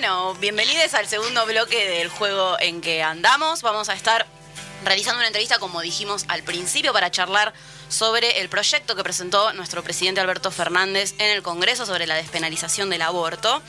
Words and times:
Bueno, 0.00 0.32
bienvenidos 0.34 0.94
al 0.94 1.08
segundo 1.08 1.44
bloque 1.44 1.88
del 1.90 2.08
juego 2.08 2.56
en 2.60 2.80
que 2.80 3.02
andamos. 3.02 3.62
Vamos 3.62 3.88
a 3.88 3.94
estar 3.94 4.26
realizando 4.84 5.18
una 5.18 5.26
entrevista, 5.26 5.58
como 5.58 5.80
dijimos 5.80 6.24
al 6.28 6.44
principio, 6.44 6.92
para 6.92 7.10
charlar 7.10 7.52
sobre 7.88 8.40
el 8.40 8.48
proyecto 8.48 8.94
que 8.94 9.02
presentó 9.02 9.52
nuestro 9.54 9.82
presidente 9.82 10.20
Alberto 10.20 10.52
Fernández 10.52 11.16
en 11.18 11.32
el 11.32 11.42
Congreso 11.42 11.84
sobre 11.84 12.06
la 12.06 12.14
despenalización 12.14 12.90
del 12.90 13.02
aborto. 13.02 13.60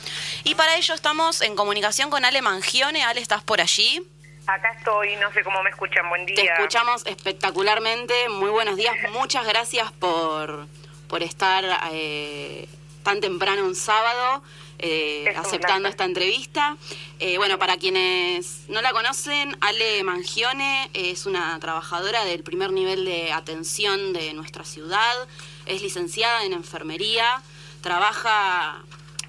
Y 0.44 0.54
para 0.54 0.76
ello 0.76 0.94
estamos 0.94 1.42
en 1.42 1.56
comunicación 1.56 2.12
con 2.12 2.24
Ale 2.24 2.44
Mangione. 2.44 3.04
Ale, 3.04 3.22
¿estás 3.22 3.42
por 3.42 3.60
allí? 3.60 4.08
Acá 4.46 4.72
estoy, 4.78 5.16
no 5.16 5.34
sé 5.34 5.44
cómo 5.44 5.64
me 5.64 5.72
escuchan. 5.72 6.10
Buen 6.10 6.28
día. 6.28 6.36
Te 6.36 6.44
escuchamos 6.44 7.08
espectacularmente. 7.08 8.30
Muy 8.30 8.52
buenos 8.52 8.78
días. 8.78 8.94
Muchas 9.14 9.48
gracias 9.48 9.92
por, 9.94 10.68
por 11.08 11.24
estar 11.24 11.66
eh, 11.92 12.70
tan 13.10 13.22
temprano 13.22 13.66
un 13.66 13.76
sábado. 13.76 14.44
Eh, 14.82 15.34
aceptando 15.36 15.90
esta 15.90 16.06
entrevista. 16.06 16.78
Eh, 17.20 17.38
bueno, 17.38 17.60
para 17.60 17.76
quienes 17.76 18.64
no 18.70 18.82
la 18.82 18.94
conocen, 18.94 19.58
Ale 19.60 20.06
Mangione 20.06 20.90
es 20.94 21.26
una 21.26 21.60
trabajadora 21.60 22.24
del 22.24 22.44
primer 22.44 22.72
nivel 22.72 23.04
de 23.04 23.34
atención 23.34 24.14
de 24.14 24.34
nuestra 24.34 24.64
ciudad, 24.64 25.28
es 25.66 25.82
licenciada 25.82 26.46
en 26.46 26.54
enfermería, 26.54 27.42
trabaja 27.82 28.82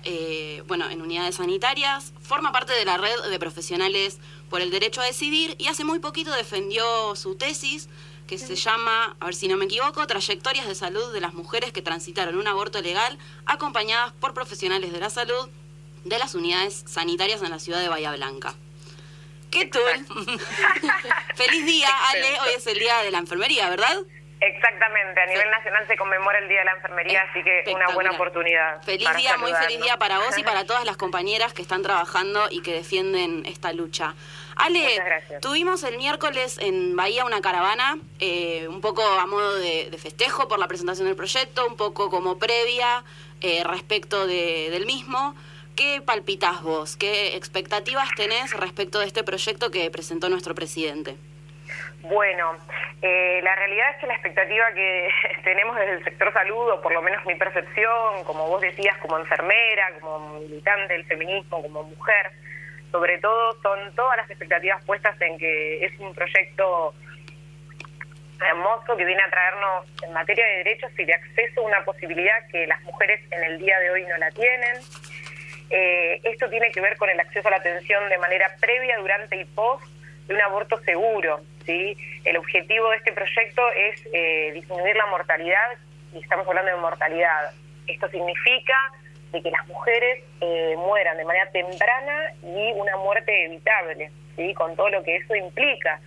eh, 0.05 0.63
bueno, 0.69 0.89
en 0.89 1.03
unidades 1.03 1.35
sanitarias, 1.35 2.13
forma 2.23 2.53
parte 2.53 2.73
de 2.75 2.85
la 2.85 2.97
red 2.97 3.21
de 3.29 3.39
profesionales 3.41 4.19
por 4.51 4.61
el 4.61 4.71
derecho 4.71 5.01
a 5.01 5.05
decidir 5.05 5.57
y 5.59 5.67
hace 5.67 5.83
muy 5.83 5.99
poquito 5.99 6.31
defendió 6.31 7.17
su 7.17 7.35
tesis 7.35 7.89
que 8.31 8.39
se 8.39 8.55
llama, 8.55 9.17
a 9.19 9.25
ver 9.25 9.35
si 9.35 9.49
no 9.49 9.57
me 9.57 9.65
equivoco, 9.65 10.07
Trayectorias 10.07 10.69
de 10.69 10.77
Salud 10.77 11.13
de 11.13 11.21
las 11.21 11.35
Mujeres 11.35 11.73
que 11.73 11.83
transitaron 11.83 12.37
un 12.39 12.47
aborto 12.47 12.81
legal 12.81 13.19
acompañadas 13.45 14.13
por 14.13 14.35
profesionales 14.35 14.93
de 14.93 15.01
la 15.01 15.11
salud 15.11 15.51
de 16.05 16.17
las 16.17 16.37
unidades 16.37 16.85
sanitarias 16.87 17.43
en 17.43 17.51
la 17.51 17.59
ciudad 17.59 17.81
de 17.81 17.89
Bahía 17.89 18.13
Blanca. 18.13 18.55
¿Qué 19.51 19.67
tal? 19.67 20.07
Feliz 21.35 21.67
día, 21.67 21.89
Ale. 22.11 22.41
Hoy 22.43 22.55
es 22.55 22.65
el 22.69 22.79
día 22.79 23.03
de 23.03 23.11
la 23.11 23.19
enfermería, 23.19 23.69
¿verdad? 23.69 23.97
Exactamente, 24.41 25.21
a 25.21 25.27
nivel 25.27 25.51
nacional 25.51 25.87
se 25.87 25.97
conmemora 25.97 26.39
el 26.39 26.49
Día 26.49 26.61
de 26.61 26.65
la 26.65 26.73
Enfermería, 26.73 27.23
así 27.29 27.43
que 27.43 27.65
una 27.75 27.89
buena 27.89 28.13
oportunidad. 28.13 28.81
Feliz 28.83 29.15
día, 29.17 29.37
muy 29.37 29.53
feliz 29.53 29.83
día 29.83 29.99
para 29.99 30.19
vos 30.19 30.39
y 30.39 30.43
para 30.43 30.65
todas 30.67 30.87
las 30.87 30.97
compañeras 30.97 31.53
que 31.53 31.61
están 31.61 31.83
trabajando 31.83 32.47
y 32.51 32.63
que 32.63 32.73
defienden 32.73 33.45
esta 33.45 33.75
lucha. 33.75 34.15
Ale, 34.61 35.41
tuvimos 35.41 35.83
el 35.85 35.97
miércoles 35.97 36.59
en 36.61 36.95
Bahía 36.95 37.25
una 37.25 37.41
caravana, 37.41 37.99
eh, 38.19 38.67
un 38.69 38.81
poco 38.81 39.03
a 39.03 39.27
modo 39.27 39.57
de, 39.57 39.91
festejo 39.99 40.49
por 40.49 40.59
la 40.59 40.69
presentación 40.69 41.07
del 41.07 41.17
proyecto, 41.17 41.67
un 41.67 41.77
poco 41.77 42.11
como 42.11 42.39
previa 42.39 43.03
eh, 43.41 43.63
respecto 43.65 44.27
del 44.27 44.85
mismo. 44.87 45.35
¿Qué 45.77 46.03
palpitas 46.05 46.63
vos? 46.63 46.97
¿Qué 46.97 47.37
expectativas 47.37 48.09
tenés 48.17 48.53
respecto 48.53 48.99
de 48.99 49.07
este 49.07 49.25
proyecto 49.25 49.71
que 49.71 49.91
presentó 49.91 50.29
nuestro 50.29 50.55
presidente? 50.55 51.17
Bueno, 52.03 52.57
eh, 53.03 53.41
la 53.43 53.55
realidad 53.57 53.91
es 53.93 54.01
que 54.01 54.07
la 54.07 54.15
expectativa 54.15 54.65
que 54.75 55.09
tenemos 55.45 55.77
desde 55.77 55.93
el 55.93 56.05
sector 56.05 56.33
salud, 56.33 56.71
o 56.71 56.83
por 56.83 56.93
lo 56.93 57.03
menos 57.03 57.25
mi 57.25 57.35
percepción, 57.35 58.25
como 58.25 58.47
vos 58.47 58.61
decías, 58.61 58.97
como 58.99 59.19
enfermera, 59.19 59.91
como 60.01 60.41
militante 60.41 60.95
del 60.95 61.05
feminismo, 61.05 61.63
como 61.63 61.83
mujer, 61.85 62.33
sobre 62.91 63.19
todo 63.19 63.61
son 63.63 63.95
todas 63.95 64.17
las 64.17 64.29
expectativas 64.31 64.85
puestas 64.85 65.21
en 65.21 65.39
que 65.39 65.85
es 65.85 65.99
un 66.01 66.15
proyecto 66.15 66.95
hermoso 68.41 68.97
que 68.97 69.05
viene 69.05 69.23
a 69.23 69.31
traernos 69.31 69.87
en 70.03 70.13
materia 70.13 70.45
de 70.47 70.57
derechos 70.59 70.91
y 70.99 71.05
de 71.05 71.15
acceso 71.15 71.63
una 71.63 71.85
posibilidad 71.85 72.47
que 72.51 72.67
las 72.67 72.83
mujeres 72.83 73.21
en 73.31 73.45
el 73.45 73.59
día 73.59 73.79
de 73.81 73.91
hoy 73.91 74.05
no 74.07 74.17
la 74.17 74.31
tienen. 74.31 74.77
Eh, 75.71 76.21
esto 76.25 76.49
tiene 76.49 76.73
que 76.73 76.81
ver 76.81 76.97
con 76.97 77.09
el 77.11 77.21
acceso 77.21 77.47
a 77.49 77.53
la 77.53 77.59
atención 77.59 78.09
de 78.09 78.19
manera 78.19 78.51
previa, 78.61 78.99
durante 78.99 79.37
y 79.37 79.45
post 79.45 79.85
de 80.27 80.35
un 80.35 80.41
aborto 80.41 80.79
seguro. 80.85 81.41
¿sí? 81.65 81.97
El 82.25 82.37
objetivo 82.39 82.91
de 82.91 82.97
este 82.97 83.13
proyecto 83.13 83.63
es 83.73 84.09
eh, 84.13 84.53
disminuir 84.55 84.97
la 84.97 85.07
mortalidad, 85.07 85.77
y 86.15 86.19
estamos 86.19 86.47
hablando 86.49 86.73
de 86.73 86.79
mortalidad. 86.79 87.53
Esto 87.87 88.09
significa 88.09 88.75
de 89.33 89.43
que 89.43 89.51
las 89.51 89.67
mujeres 89.69 90.25
eh, 90.41 90.75
mueran 90.77 91.17
de 91.17 91.25
manera 91.25 91.51
temprana 91.51 92.33
y 92.43 92.73
una 92.73 92.97
muerte 92.97 93.45
evitable, 93.45 94.11
¿sí? 94.37 94.55
con 94.55 94.75
todo 94.77 94.89
lo 94.89 95.03
que 95.03 95.17
eso 95.17 95.35
implica. 95.35 96.01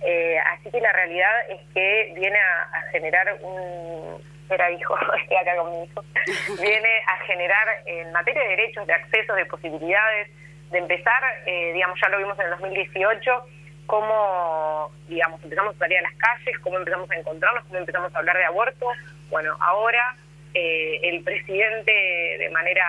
Eh, 0.00 0.38
así 0.38 0.70
que 0.70 0.80
la 0.80 0.92
realidad 0.92 1.50
es 1.50 1.60
que 1.74 2.12
viene 2.14 2.38
a, 2.38 2.82
generar 2.90 3.38
un... 3.42 4.32
Era 4.50 4.70
hijo, 4.70 4.94
estoy 5.22 5.36
acá 5.36 5.56
con 5.56 5.70
mi 5.70 5.84
hijo. 5.84 6.04
viene 6.62 7.02
a 7.06 7.16
generar 7.24 7.68
en 7.86 8.12
materia 8.12 8.42
de 8.42 8.48
derechos, 8.48 8.86
de 8.86 8.92
acceso, 8.92 9.34
de 9.34 9.46
posibilidades, 9.46 10.28
de 10.70 10.78
empezar, 10.78 11.22
digamos, 11.44 11.98
ya 12.00 12.08
lo 12.08 12.18
vimos 12.18 12.38
en 12.38 12.46
el 12.46 12.50
2018, 12.52 13.44
cómo, 13.86 14.90
digamos, 15.06 15.42
empezamos 15.42 15.74
a 15.74 15.78
salir 15.78 15.98
a 15.98 16.02
las 16.02 16.14
calles, 16.14 16.58
cómo 16.60 16.78
empezamos 16.78 17.10
a 17.10 17.14
encontrarnos, 17.14 17.64
cómo 17.64 17.78
empezamos 17.78 18.14
a 18.14 18.18
hablar 18.18 18.38
de 18.38 18.44
aborto. 18.44 18.86
Bueno, 19.30 19.54
ahora 19.60 20.16
eh, 20.54 21.00
el 21.02 21.22
presidente 21.22 21.92
de 22.38 22.50
manera 22.50 22.84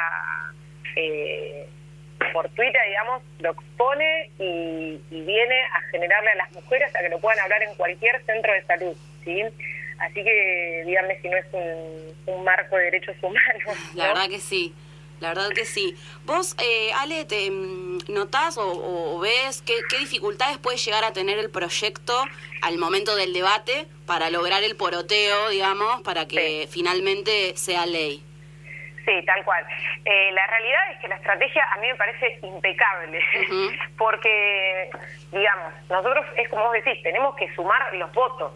eh, 0.95 1.67
fortuita, 2.31 2.79
digamos, 2.87 3.23
lo 3.39 3.51
expone 3.51 4.29
y, 4.39 4.99
viene 5.09 5.63
a 5.73 5.81
generarle 5.91 6.31
a 6.31 6.35
las 6.35 6.51
mujeres 6.51 6.93
a 6.95 6.99
que 6.99 7.09
lo 7.09 7.19
puedan 7.19 7.39
hablar 7.39 7.63
en 7.63 7.73
cualquier 7.75 8.23
centro 8.25 8.51
de 8.51 8.63
salud, 8.65 8.95
¿sí? 9.23 9.41
Así 9.99 10.23
que 10.23 10.83
díganme 10.85 11.19
si 11.21 11.29
no 11.29 11.37
es 11.37 11.45
un, 11.53 12.43
marco 12.43 12.75
de 12.75 12.83
derechos 12.85 13.15
humanos. 13.21 13.93
La 13.95 14.07
verdad 14.07 14.27
que 14.27 14.39
sí. 14.39 14.73
La 15.23 15.29
verdad 15.29 15.51
que 15.55 15.63
sí. 15.63 15.95
Vos, 16.25 16.53
eh, 16.61 16.91
Ale, 16.99 17.23
¿te 17.23 17.49
mm, 17.49 17.99
notás 18.09 18.57
o, 18.57 19.19
ves 19.21 19.61
qué, 19.61 19.75
dificultades 19.97 20.57
puede 20.57 20.75
llegar 20.75 21.05
a 21.05 21.13
tener 21.13 21.39
el 21.39 21.49
proyecto 21.49 22.25
al 22.61 22.77
momento 22.77 23.15
del 23.15 23.31
debate 23.31 23.87
para 24.05 24.29
lograr 24.29 24.63
el 24.63 24.75
poroteo, 24.75 25.47
digamos, 25.47 26.01
para 26.01 26.27
que 26.27 26.67
finalmente 26.69 27.55
sea 27.55 27.85
ley? 27.85 28.21
Sí, 29.05 29.13
tal 29.25 29.45
cual. 29.45 29.65
Eh, 30.03 30.31
la 30.33 30.45
realidad 30.45 30.91
es 30.91 30.99
que 30.99 31.07
la 31.07 31.15
estrategia 31.15 31.63
a 31.71 31.77
mí 31.77 31.87
me 31.87 31.95
parece 31.95 32.39
impecable, 32.41 33.19
porque, 33.97 34.89
digamos, 35.31 35.73
nosotros 35.89 36.25
es 36.35 36.49
como 36.49 36.65
vos 36.65 36.73
decís, 36.73 37.01
tenemos 37.01 37.33
que 37.37 37.53
sumar 37.55 37.93
los 37.95 38.11
votos. 38.11 38.51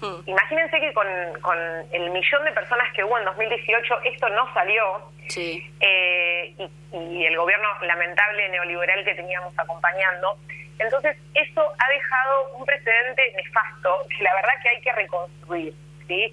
Hmm. 0.00 0.20
Imagínense 0.26 0.80
que 0.80 0.92
con, 0.92 1.06
con 1.40 1.58
el 1.92 2.10
millón 2.10 2.44
de 2.44 2.52
personas 2.52 2.92
que 2.94 3.02
hubo 3.02 3.18
en 3.18 3.24
2018 3.24 3.94
esto 4.04 4.28
no 4.28 4.52
salió 4.54 5.10
sí. 5.28 5.68
Eh, 5.80 6.54
y, 6.92 7.24
el 7.24 7.36
gobierno 7.36 7.68
lamentable 7.82 8.48
neoliberal 8.50 9.04
que 9.04 9.14
teníamos 9.14 9.52
acompañando. 9.58 10.38
Entonces 10.78 11.16
eso 11.34 11.62
ha 11.78 11.88
dejado 11.90 12.56
un 12.56 12.64
precedente 12.64 13.22
nefasto 13.36 14.06
que 14.16 14.22
la 14.22 14.34
verdad 14.34 14.52
que 14.62 14.68
hay 14.68 14.80
que 14.80 14.92
reconstruir. 14.92 15.74
¿sí? 16.06 16.32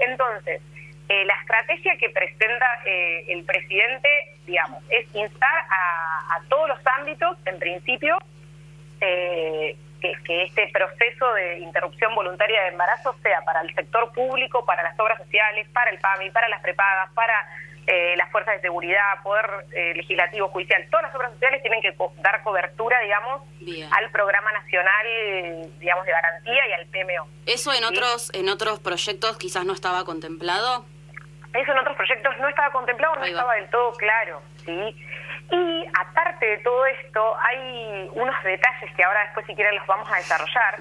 Entonces, 0.00 0.60
eh, 1.08 1.24
la 1.24 1.34
estrategia 1.34 1.96
que 1.98 2.10
presenta 2.10 2.66
eh, 2.86 3.26
el 3.28 3.44
presidente, 3.44 4.08
digamos, 4.46 4.82
es 4.90 5.06
instar 5.14 5.64
a, 5.70 6.34
a 6.34 6.42
todos 6.48 6.68
los 6.68 6.78
ámbitos, 6.98 7.36
en 7.44 7.58
principio, 7.58 8.18
eh, 9.00 9.76
que, 10.24 10.44
este 10.44 10.68
proceso 10.68 11.32
de 11.32 11.58
interrupción 11.58 12.14
voluntaria 12.14 12.62
de 12.62 12.68
embarazo 12.68 13.14
sea 13.22 13.40
para 13.42 13.62
el 13.62 13.74
sector 13.74 14.12
público, 14.12 14.64
para 14.64 14.82
las 14.82 14.98
obras 14.98 15.18
sociales, 15.18 15.66
para 15.72 15.90
el 15.90 15.98
PAMI, 15.98 16.30
para 16.30 16.48
las 16.48 16.60
prepagas, 16.60 17.10
para 17.14 17.48
eh, 17.86 18.14
las 18.16 18.30
fuerzas 18.30 18.54
de 18.56 18.60
seguridad, 18.62 19.22
poder 19.22 19.46
eh, 19.72 19.94
legislativo, 19.94 20.48
judicial, 20.48 20.86
todas 20.90 21.06
las 21.06 21.14
obras 21.14 21.32
sociales 21.32 21.62
tienen 21.62 21.82
que 21.82 21.94
dar 22.22 22.42
cobertura, 22.42 22.98
digamos, 23.00 23.42
al 23.90 24.10
programa 24.10 24.52
nacional, 24.52 25.70
digamos, 25.78 26.06
de 26.06 26.12
garantía 26.12 26.68
y 26.68 26.72
al 26.72 26.86
PMO. 26.86 27.28
¿Eso 27.46 27.72
en 27.72 27.84
otros 27.84 28.30
en 28.34 28.48
otros 28.48 28.80
proyectos 28.80 29.36
quizás 29.36 29.64
no 29.64 29.72
estaba 29.72 30.04
contemplado? 30.04 30.86
Eso 31.54 31.70
en 31.70 31.78
otros 31.78 31.96
proyectos 31.96 32.36
no 32.40 32.48
estaba 32.48 32.72
contemplado, 32.72 33.14
no 33.16 33.24
estaba 33.24 33.54
del 33.54 33.70
todo 33.70 33.92
claro, 33.92 34.42
¿sí? 34.64 34.96
Aparte 35.98 36.44
de 36.44 36.58
todo 36.58 36.84
esto, 36.86 37.36
hay 37.40 38.10
unos 38.14 38.42
detalles 38.42 38.94
que 38.96 39.04
ahora 39.04 39.24
después 39.24 39.46
si 39.46 39.54
quieren 39.54 39.76
los 39.76 39.86
vamos 39.86 40.10
a 40.10 40.16
desarrollar. 40.16 40.80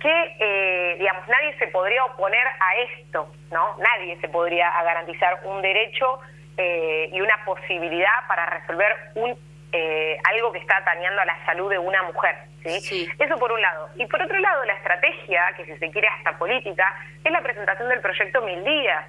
Que, 0.00 0.36
eh, 0.38 0.96
digamos, 0.98 1.26
nadie 1.28 1.56
se 1.58 1.68
podría 1.68 2.04
oponer 2.04 2.46
a 2.46 2.76
esto, 2.76 3.32
¿no? 3.50 3.76
Nadie 3.78 4.20
se 4.20 4.28
podría 4.28 4.70
garantizar 4.82 5.40
un 5.44 5.62
derecho 5.62 6.20
eh, 6.56 7.08
y 7.12 7.20
una 7.20 7.42
posibilidad 7.44 8.26
para 8.28 8.46
resolver 8.46 8.94
un 9.14 9.38
eh, 9.76 10.16
algo 10.30 10.52
que 10.52 10.60
está 10.60 10.76
atañando 10.76 11.20
a 11.20 11.24
la 11.24 11.44
salud 11.46 11.68
de 11.68 11.78
una 11.78 12.00
mujer. 12.04 12.36
¿sí? 12.64 13.10
Eso 13.18 13.36
por 13.38 13.50
un 13.50 13.60
lado. 13.60 13.88
Y 13.96 14.06
por 14.06 14.22
otro 14.22 14.38
lado, 14.38 14.64
la 14.64 14.74
estrategia, 14.74 15.52
que 15.56 15.64
si 15.64 15.76
se 15.78 15.90
quiere 15.90 16.06
hasta 16.06 16.38
política, 16.38 16.94
es 17.24 17.32
la 17.32 17.40
presentación 17.40 17.88
del 17.88 18.00
proyecto 18.00 18.40
Mil 18.42 18.62
Días, 18.62 19.04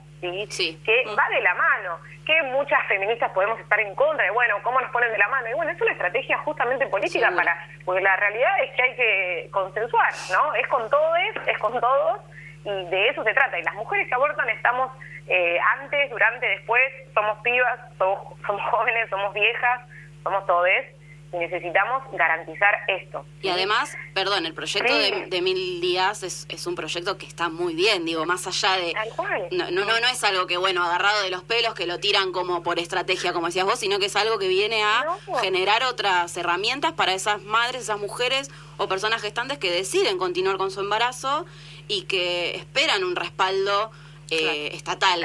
¿sí? 0.50 0.82
que 0.84 1.04
mm. 1.06 1.10
va 1.10 1.30
de 1.30 1.42
la 1.42 1.54
mano, 1.54 2.00
que 2.26 2.42
muchas 2.44 2.84
feministas 2.88 3.32
podemos 3.34 3.60
estar 3.60 3.80
en 3.80 3.94
contra 3.94 4.26
de, 4.26 4.32
bueno, 4.32 4.56
¿cómo 4.64 4.82
nos 4.82 4.90
ponen 4.90 5.12
de 5.12 5.20
la 5.20 5.28
mano? 5.28 5.48
Y 5.50 5.54
bueno, 5.54 5.72
es 5.72 5.80
una 5.80 5.92
estrategia 5.92 6.40
justamente 6.40 6.88
política 6.88 7.32
para, 7.36 7.68
porque 7.86 8.02
la 8.02 8.16
realidad 8.16 8.64
es 8.64 8.72
que 8.72 8.82
hay 8.82 8.96
que 8.96 9.50
consensuar, 9.52 10.14
¿no? 10.32 10.56
Es 10.56 10.68
con 10.68 10.90
todos, 10.90 11.20
es 11.46 11.58
con 11.60 11.80
todos, 11.80 12.22
y 12.64 12.86
de 12.90 13.10
eso 13.10 13.24
se 13.24 13.34
trata. 13.36 13.60
Y 13.60 13.64
las 13.64 13.76
mujeres 13.76 14.08
que 14.08 14.16
abortan 14.16 14.50
estamos 14.50 14.92
eh, 15.28 15.60
antes, 15.80 16.10
durante, 16.10 16.48
después, 16.48 16.82
somos 17.14 17.38
pibas, 17.44 17.80
somos, 18.00 18.40
somos 18.48 18.64
jóvenes, 18.72 19.08
somos 19.12 19.32
viejas, 19.32 19.82
somos 20.26 20.46
todos 20.48 20.68
y 21.32 21.38
necesitamos 21.38 22.04
garantizar 22.14 22.74
esto. 22.88 23.26
Y 23.42 23.50
además, 23.50 23.96
perdón, 24.14 24.46
el 24.46 24.54
proyecto 24.54 24.94
de, 24.94 25.42
Mil 25.42 25.82
Días 25.82 26.24
es, 26.24 26.68
un 26.68 26.76
proyecto 26.76 27.18
que 27.18 27.28
está 27.28 27.50
muy 27.50 27.76
bien, 27.76 28.06
digo, 28.06 28.26
más 28.26 28.48
allá 28.48 28.78
de... 28.78 28.94
No, 29.52 29.70
no, 29.70 29.86
no, 29.86 30.08
es 30.08 30.24
algo 30.24 30.48
que, 30.48 30.58
bueno, 30.58 30.84
agarrado 30.84 31.22
de 31.22 31.30
los 31.30 31.44
pelos, 31.44 31.74
que 31.76 31.86
lo 31.86 32.00
tiran 32.00 32.32
como 32.32 32.64
por 32.64 32.80
estrategia, 32.80 33.34
como 33.34 33.48
decías 33.48 33.66
vos, 33.66 33.80
sino 33.80 34.00
que 34.00 34.06
es 34.06 34.16
algo 34.16 34.40
que 34.40 34.48
viene 34.48 34.84
a 34.84 35.06
generar 35.42 35.84
otras 35.84 36.36
herramientas 36.38 36.94
para 36.94 37.14
esas 37.14 37.44
madres, 37.44 37.84
esas 37.84 38.00
mujeres 38.00 38.50
o 38.78 38.88
personas 38.88 39.22
gestantes 39.22 39.58
que 39.58 39.70
deciden 39.72 40.18
continuar 40.18 40.58
con 40.58 40.72
su 40.72 40.80
embarazo 40.80 41.46
y 41.88 42.04
que 42.04 42.56
esperan 42.56 43.04
un 43.04 43.16
respaldo 43.16 43.92
eh, 44.32 44.70
estatal. 44.74 45.20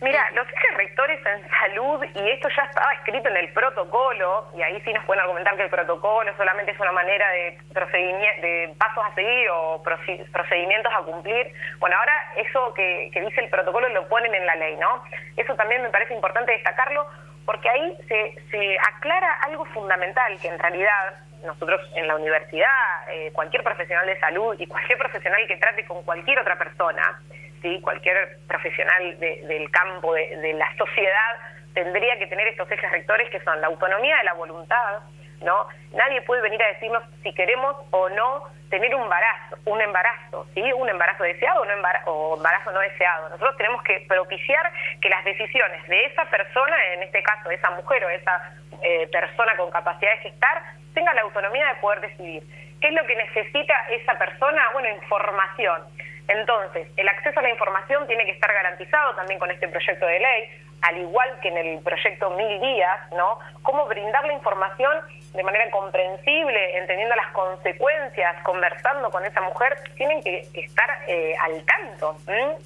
Mira, 0.00 0.30
los 0.34 0.46
ejes 0.46 0.76
rectores 0.76 1.20
en 1.24 1.48
salud, 1.48 2.04
y 2.14 2.30
esto 2.30 2.48
ya 2.54 2.64
estaba 2.64 2.92
escrito 2.94 3.28
en 3.28 3.36
el 3.36 3.48
protocolo, 3.52 4.50
y 4.56 4.62
ahí 4.62 4.80
sí 4.82 4.92
nos 4.92 5.04
pueden 5.04 5.22
argumentar 5.22 5.56
que 5.56 5.62
el 5.62 5.70
protocolo 5.70 6.36
solamente 6.36 6.72
es 6.72 6.80
una 6.80 6.92
manera 6.92 7.28
de, 7.30 7.58
de 7.72 8.74
pasos 8.78 9.04
a 9.04 9.14
seguir 9.14 9.48
o 9.50 9.82
procedimientos 9.82 10.92
a 10.94 11.02
cumplir. 11.02 11.52
Bueno, 11.78 11.96
ahora 11.96 12.12
eso 12.36 12.74
que, 12.74 13.10
dice 13.14 13.40
el 13.40 13.48
protocolo 13.48 13.88
lo 13.88 14.06
ponen 14.08 14.34
en 14.34 14.46
la 14.46 14.56
ley, 14.56 14.76
¿no? 14.76 15.02
Eso 15.36 15.54
también 15.54 15.82
me 15.82 15.90
parece 15.90 16.14
importante 16.14 16.52
destacarlo, 16.52 17.06
porque 17.46 17.68
ahí 17.70 17.96
se, 18.08 18.34
se 18.50 18.78
aclara 18.78 19.32
algo 19.44 19.64
fundamental, 19.66 20.38
que 20.40 20.48
en 20.48 20.58
realidad 20.58 21.14
nosotros 21.44 21.80
en 21.94 22.06
la 22.06 22.16
universidad, 22.16 23.08
eh, 23.10 23.30
cualquier 23.32 23.62
profesional 23.62 24.06
de 24.06 24.18
salud 24.20 24.56
y 24.58 24.66
cualquier 24.66 24.98
profesional 24.98 25.46
que 25.46 25.56
trate 25.56 25.84
con 25.86 26.02
cualquier 26.04 26.38
otra 26.38 26.56
persona, 26.58 27.20
¿sí? 27.62 27.80
cualquier 27.80 28.38
profesional 28.46 29.18
del 29.18 29.70
campo, 29.70 30.14
de, 30.14 30.54
la 30.54 30.74
sociedad, 30.76 31.36
tendría 31.74 32.18
que 32.18 32.26
tener 32.26 32.48
estos 32.48 32.70
ejes 32.70 32.90
rectores 32.90 33.30
que 33.30 33.40
son 33.40 33.60
la 33.60 33.66
autonomía 33.66 34.16
de 34.18 34.24
la 34.24 34.34
voluntad, 34.34 35.00
¿no? 35.42 35.68
Nadie 35.92 36.22
puede 36.22 36.40
venir 36.42 36.62
a 36.62 36.68
decirnos 36.68 37.02
si 37.22 37.32
queremos 37.34 37.76
o 37.90 38.08
no 38.08 38.44
tener 38.70 38.94
un 38.94 39.02
embarazo, 39.02 39.58
un 39.66 39.80
embarazo, 39.80 40.46
¿sí? 40.54 40.72
Un 40.72 40.88
embarazo 40.88 41.22
deseado 41.22 41.60
o, 41.60 41.64
no 41.64 41.72
embarazo, 41.72 42.10
o 42.10 42.36
embarazo 42.36 42.72
no 42.72 42.80
deseado. 42.80 43.28
Nosotros 43.28 43.56
tenemos 43.56 43.82
que 43.82 44.04
propiciar 44.08 44.72
que 45.00 45.08
las 45.08 45.24
decisiones 45.24 45.86
de 45.88 46.06
esa 46.06 46.24
persona, 46.30 46.76
en 46.94 47.02
este 47.02 47.22
caso 47.22 47.50
esa 47.50 47.70
mujer 47.70 48.04
o 48.04 48.08
esa 48.08 48.54
eh, 48.82 49.08
persona 49.12 49.56
con 49.56 49.70
capacidad 49.70 50.12
de 50.12 50.30
gestar, 50.30 50.62
tenga 50.94 51.12
la 51.14 51.22
autonomía 51.22 51.66
de 51.68 51.74
poder 51.80 52.00
decidir. 52.00 52.42
¿Qué 52.80 52.88
es 52.88 52.94
lo 52.94 53.06
que 53.06 53.16
necesita 53.16 53.74
esa 53.90 54.18
persona? 54.18 54.70
Bueno, 54.72 54.88
información. 54.90 55.82
Entonces, 56.28 56.88
el 56.96 57.08
acceso 57.08 57.38
a 57.38 57.42
la 57.42 57.50
información 57.50 58.06
tiene 58.06 58.24
que 58.24 58.32
estar 58.32 58.52
garantizado 58.52 59.14
también 59.14 59.38
con 59.38 59.50
este 59.50 59.68
proyecto 59.68 60.06
de 60.06 60.18
ley, 60.18 60.48
al 60.82 60.98
igual 60.98 61.38
que 61.40 61.48
en 61.48 61.56
el 61.56 61.82
proyecto 61.82 62.30
Mil 62.30 62.60
Días, 62.60 63.12
¿no? 63.12 63.38
Cómo 63.62 63.86
brindar 63.86 64.24
la 64.26 64.32
información 64.32 64.92
de 65.32 65.42
manera 65.42 65.70
comprensible, 65.70 66.78
entendiendo 66.78 67.14
las 67.14 67.30
consecuencias, 67.32 68.42
conversando 68.42 69.10
con 69.10 69.24
esa 69.24 69.40
mujer, 69.42 69.76
tienen 69.96 70.22
que 70.22 70.48
estar 70.54 70.98
eh, 71.06 71.34
al 71.42 71.64
tanto. 71.64 72.16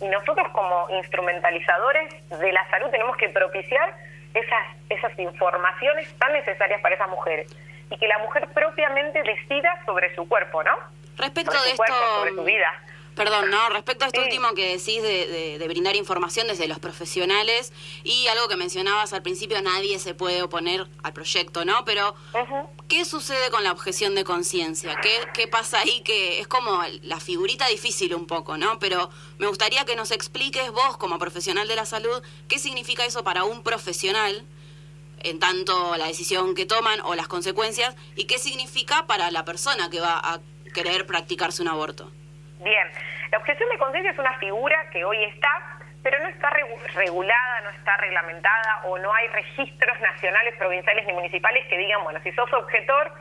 Y 0.01 0.09
nosotros 0.09 0.49
como 0.53 0.89
instrumentalizadores 0.91 2.29
de 2.29 2.53
la 2.53 2.69
salud 2.71 2.89
tenemos 2.91 3.17
que 3.17 3.29
propiciar 3.29 3.95
esas, 4.35 4.67
esas 4.89 5.19
informaciones 5.19 6.12
tan 6.19 6.33
necesarias 6.33 6.81
para 6.81 6.95
esas 6.95 7.09
mujeres 7.09 7.49
y 7.91 7.99
que 7.99 8.07
la 8.07 8.19
mujer 8.19 8.49
propiamente 8.55 9.23
decida 9.23 9.83
sobre 9.85 10.15
su 10.15 10.29
cuerpo, 10.29 10.62
¿no? 10.62 10.73
Respecto 11.19 11.61
de 11.62 11.71
esto, 11.71 11.85
sobre 12.19 12.31
su 12.31 12.45
vida. 12.45 12.73
Perdón, 13.15 13.51
no, 13.51 13.69
respecto 13.69 14.05
a 14.05 14.09
esto 14.09 14.21
último 14.23 14.55
que 14.55 14.77
decís 14.77 15.03
de, 15.03 15.62
brindar 15.69 15.97
información 15.97 16.47
desde 16.47 16.67
los 16.69 16.79
profesionales 16.79 17.73
y 18.03 18.27
algo 18.29 18.49
que 18.49 18.57
mencionabas 18.57 19.12
al 19.12 19.23
principio, 19.23 19.61
nadie 19.62 19.99
se 19.99 20.15
puede 20.15 20.43
oponer 20.43 20.89
al 21.03 21.12
proyecto, 21.12 21.65
¿no? 21.65 21.85
Pero, 21.85 22.15
¿qué 22.89 23.05
sucede 23.05 23.51
con 23.51 23.62
la 23.62 23.73
objeción 23.73 24.15
de 24.15 24.25
conciencia? 24.25 24.97
¿Qué, 25.03 25.11
¿Qué 25.35 25.49
pasa 25.49 25.81
ahí? 25.81 26.01
Que 26.03 26.41
es 26.41 26.49
como 26.49 26.83
la 27.03 27.21
figurita 27.21 27.67
difícil 27.69 28.15
un 28.15 28.27
poco, 28.27 28.57
¿no? 28.57 28.79
Pero 28.79 29.11
me 29.39 29.47
gustaría 29.47 29.85
que 29.85 29.97
nos 29.97 30.11
expliques 30.12 30.71
vos, 30.71 30.97
como 30.97 31.19
profesional 31.19 31.69
de 31.69 31.77
la 31.77 31.87
salud, 31.87 32.23
qué 32.49 32.59
significa 32.59 33.05
eso 33.05 33.23
para 33.25 33.45
un 33.45 33.62
profesional 33.62 34.47
en 35.23 35.39
tanto 35.39 35.97
la 35.97 36.07
decisión 36.07 36.55
que 36.55 36.67
toman 36.67 37.01
o 37.03 37.15
las 37.15 37.29
consecuencias 37.29 37.95
y 38.17 38.25
qué 38.25 38.39
significa 38.39 39.07
para 39.07 39.31
la 39.31 39.45
persona 39.45 39.91
que 39.91 40.01
va 40.01 40.19
a 40.19 40.41
querer 40.73 41.07
practicarse 41.07 41.62
un 41.62 41.69
aborto. 41.69 42.11
Bien, 42.61 42.87
la 43.31 43.39
objeción 43.39 43.69
de 43.71 43.79
conciencia 43.79 44.12
es 44.12 44.19
una 44.19 44.35
figura 44.39 44.91
que 44.91 45.03
hoy 45.05 45.25
está, 45.25 45.79
pero 46.03 46.19
no 46.21 46.29
está 46.29 46.51
regulada, 46.95 47.61
no 47.62 47.71
está 47.71 47.97
reglamentada 47.97 48.83
o 48.85 48.99
no 48.99 49.12
hay 49.15 49.29
registros 49.29 49.99
nacionales, 50.01 50.55
provinciales 50.57 51.07
ni 51.07 51.12
municipales 51.15 51.67
que 51.69 51.79
digan, 51.79 52.05
bueno, 52.05 52.21
si 52.23 52.33
sos 52.33 52.53
objetor, 52.53 53.12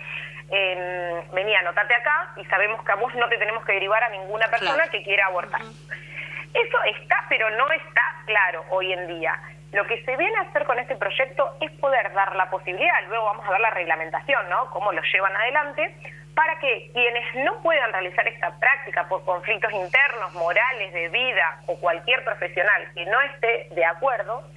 eh, 0.52 1.24
vení, 1.32 1.56
anotate 1.56 1.94
acá 1.94 2.34
y 2.36 2.46
sabemos 2.46 2.84
que 2.84 2.92
a 2.92 2.96
vos 2.96 3.14
no 3.16 3.30
te 3.30 3.38
tenemos 3.38 3.64
que 3.64 3.74
derivar 3.74 4.04
a 4.04 4.10
ninguna 4.10 4.48
persona 4.48 4.88
que 4.90 5.04
quiera 5.04 5.28
abortar. 5.28 5.62
Eso 5.62 6.84
está, 6.84 7.26
pero 7.30 7.50
no 7.52 7.72
está 7.72 8.02
claro 8.26 8.66
hoy 8.72 8.92
en 8.92 9.08
día. 9.08 9.40
Lo 9.72 9.86
que 9.86 10.04
se 10.04 10.18
viene 10.18 10.36
a 10.38 10.50
hacer 10.50 10.66
con 10.66 10.80
este 10.80 10.96
proyecto 10.96 11.56
es 11.62 11.72
poder 11.74 12.12
dar 12.14 12.36
la 12.36 12.50
posibilidad, 12.50 13.08
luego 13.08 13.26
vamos 13.26 13.48
a 13.48 13.52
ver 13.52 13.62
la 13.62 13.70
reglamentación, 13.70 14.50
¿no? 14.50 14.70
Cómo 14.72 14.92
lo 14.92 15.02
llevan 15.04 15.36
adelante, 15.36 15.96
para 16.40 16.58
que 16.60 16.90
quienes 16.94 17.36
no 17.44 17.62
puedan 17.62 17.92
realizar 17.92 18.26
esta 18.26 18.58
práctica 18.60 19.06
por 19.10 19.26
conflictos 19.26 19.74
internos, 19.74 20.34
morales, 20.36 20.94
de 20.94 21.10
vida 21.10 21.60
o 21.66 21.78
cualquier 21.82 22.24
profesional 22.24 22.82
que 22.96 23.06
no 23.08 23.20
esté 23.20 23.68
de 23.76 23.84
acuerdo, 23.84 24.50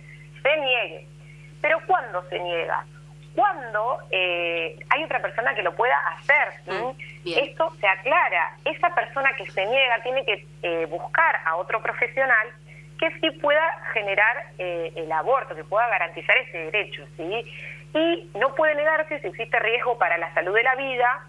se 0.45 0.57
niegue. 0.59 1.09
Pero 1.61 1.81
¿cuándo 1.89 2.23
se 2.29 2.39
niega? 2.39 2.87
Cuando 3.35 3.99
eh, 4.13 4.79
hay 4.91 5.03
otra 5.03 5.21
persona 5.21 5.57
que 5.57 5.65
lo 5.65 5.75
pueda 5.75 5.99
hacer. 6.11 6.53
Mm, 6.67 6.91
Esto 7.27 7.75
se 7.81 7.89
aclara. 7.89 8.57
Esa 8.65 8.95
persona 8.95 9.35
que 9.35 9.51
se 9.51 9.67
niega 9.67 10.01
tiene 10.05 10.25
que 10.25 10.47
eh, 10.63 10.87
buscar 10.87 11.41
a 11.45 11.57
otro 11.57 11.83
profesional 11.83 12.47
que 13.01 13.11
sí 13.19 13.29
pueda 13.41 13.83
generar 13.93 14.37
eh, 14.57 14.93
el 14.95 15.11
aborto, 15.11 15.57
que 15.57 15.65
pueda 15.65 15.89
garantizar 15.89 16.37
ese 16.37 16.59
derecho, 16.59 17.05
¿sí? 17.17 17.45
Y 17.93 18.31
no 18.39 18.55
puede 18.55 18.77
negarse 18.77 19.19
si 19.19 19.27
existe 19.27 19.59
riesgo 19.59 19.99
para 19.99 20.17
la 20.19 20.33
salud 20.33 20.55
de 20.55 20.63
la 20.63 20.77
vida 20.77 21.27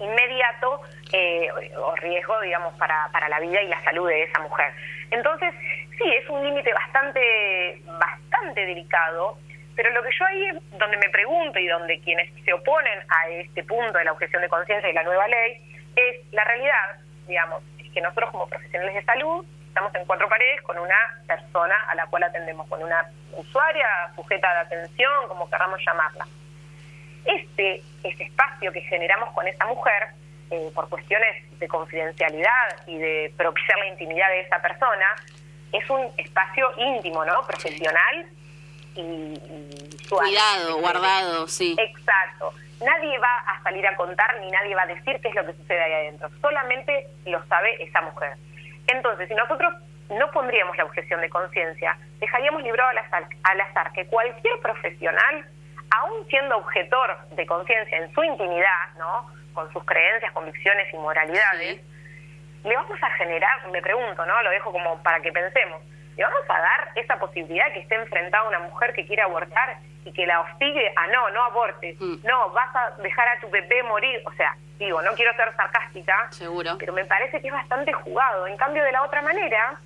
inmediato 0.00 0.80
eh, 1.12 1.48
o 1.76 1.94
riesgo, 1.96 2.40
digamos, 2.40 2.74
para, 2.78 3.08
para 3.12 3.28
la 3.28 3.40
vida 3.40 3.62
y 3.62 3.68
la 3.68 3.82
salud 3.84 4.08
de 4.08 4.24
esa 4.24 4.40
mujer. 4.40 4.72
Entonces, 5.10 5.54
sí, 5.98 6.04
es 6.14 6.28
un 6.28 6.44
límite 6.44 6.72
bastante, 6.72 7.82
bastante 7.98 8.66
delicado, 8.66 9.38
pero 9.76 9.90
lo 9.90 10.02
que 10.02 10.10
yo 10.18 10.24
ahí 10.26 10.46
es 10.46 10.78
donde 10.78 10.96
me 10.96 11.08
pregunto 11.10 11.58
y 11.58 11.66
donde 11.66 12.00
quienes 12.00 12.32
se 12.44 12.52
oponen 12.52 12.98
a 13.08 13.28
este 13.28 13.64
punto 13.64 13.98
de 13.98 14.04
la 14.04 14.12
objeción 14.12 14.42
de 14.42 14.48
conciencia 14.48 14.90
y 14.90 14.92
la 14.94 15.02
nueva 15.02 15.26
ley, 15.28 15.60
es 15.96 16.32
la 16.32 16.44
realidad, 16.44 17.00
digamos, 17.26 17.62
es 17.78 17.90
que 17.92 18.00
nosotros 18.00 18.30
como 18.30 18.48
profesionales 18.48 18.94
de 18.94 19.04
salud 19.04 19.44
estamos 19.66 19.94
en 19.94 20.04
cuatro 20.04 20.28
paredes 20.28 20.62
con 20.62 20.78
una 20.78 20.96
persona 21.26 21.76
a 21.88 21.94
la 21.94 22.06
cual 22.06 22.24
atendemos, 22.24 22.68
con 22.68 22.82
una 22.82 23.04
usuaria 23.36 23.86
sujeta 24.16 24.52
de 24.52 24.60
atención, 24.60 25.28
como 25.28 25.48
queramos 25.48 25.80
llamarla 25.84 26.26
este, 27.24 27.82
ese 28.02 28.24
espacio 28.24 28.72
que 28.72 28.80
generamos 28.82 29.32
con 29.34 29.46
esa 29.46 29.66
mujer, 29.66 30.08
eh, 30.50 30.70
por 30.74 30.88
cuestiones 30.88 31.58
de 31.58 31.68
confidencialidad 31.68 32.86
y 32.86 32.98
de 32.98 33.32
propiciar 33.36 33.78
la 33.78 33.86
intimidad 33.88 34.28
de 34.28 34.40
esa 34.40 34.60
persona, 34.60 35.16
es 35.72 35.88
un 35.88 36.08
espacio 36.16 36.68
íntimo, 36.76 37.24
¿no? 37.24 37.46
Profesional 37.46 38.26
y, 38.96 39.00
y 39.00 39.90
Cuidado, 40.08 40.80
guardado, 40.80 41.46
sí. 41.46 41.76
Exacto. 41.78 42.52
Nadie 42.84 43.18
va 43.18 43.38
a 43.46 43.62
salir 43.62 43.86
a 43.86 43.94
contar 43.94 44.40
ni 44.40 44.50
nadie 44.50 44.74
va 44.74 44.82
a 44.82 44.86
decir 44.86 45.20
qué 45.20 45.28
es 45.28 45.34
lo 45.34 45.46
que 45.46 45.52
sucede 45.52 45.80
ahí 45.82 45.92
adentro. 45.92 46.30
Solamente 46.40 47.06
lo 47.26 47.44
sabe 47.46 47.82
esa 47.82 48.00
mujer. 48.00 48.34
Entonces, 48.88 49.28
si 49.28 49.34
nosotros 49.34 49.72
no 50.10 50.30
pondríamos 50.32 50.76
la 50.76 50.84
objeción 50.84 51.20
de 51.20 51.30
conciencia, 51.30 51.96
dejaríamos 52.18 52.62
librado 52.62 52.90
al 52.90 52.98
azar, 52.98 53.26
al 53.44 53.60
azar 53.60 53.92
que 53.92 54.06
cualquier 54.06 54.58
profesional 54.60 55.46
aún 55.90 56.26
siendo 56.28 56.56
objetor 56.56 57.18
de 57.30 57.46
conciencia 57.46 57.98
en 57.98 58.12
su 58.14 58.22
intimidad, 58.22 58.94
¿no? 58.98 59.30
Con 59.54 59.72
sus 59.72 59.84
creencias, 59.84 60.32
convicciones 60.32 60.92
y 60.92 60.96
moralidades, 60.96 61.80
le 62.64 62.76
vamos 62.76 63.02
a 63.02 63.10
generar, 63.12 63.66
me 63.70 63.82
pregunto, 63.82 64.24
¿no? 64.26 64.42
Lo 64.42 64.50
dejo 64.50 64.72
como 64.72 65.02
para 65.02 65.20
que 65.20 65.32
pensemos, 65.32 65.82
le 66.16 66.24
vamos 66.24 66.42
a 66.48 66.60
dar 66.60 66.88
esa 66.96 67.18
posibilidad 67.18 67.72
que 67.72 67.80
esté 67.80 67.94
enfrentada 67.94 68.48
una 68.48 68.58
mujer 68.60 68.92
que 68.94 69.06
quiere 69.06 69.22
abortar 69.22 69.78
y 70.04 70.12
que 70.12 70.26
la 70.26 70.40
hostigue 70.40 70.92
a 70.96 71.06
no, 71.08 71.30
no 71.30 71.42
abortes, 71.44 72.00
mm. 72.00 72.26
no, 72.26 72.50
vas 72.50 72.74
a 72.74 72.90
dejar 73.02 73.28
a 73.28 73.40
tu 73.40 73.50
bebé 73.50 73.82
morir, 73.82 74.22
o 74.26 74.32
sea, 74.32 74.56
digo, 74.78 75.00
no 75.02 75.12
quiero 75.12 75.34
ser 75.34 75.54
sarcástica, 75.56 76.28
Seguro. 76.30 76.76
pero 76.78 76.92
me 76.92 77.04
parece 77.04 77.40
que 77.40 77.48
es 77.48 77.52
bastante 77.52 77.92
jugado. 77.92 78.46
En 78.46 78.56
cambio, 78.56 78.82
de 78.82 78.92
la 78.92 79.02
otra 79.02 79.22
manera, 79.22 79.78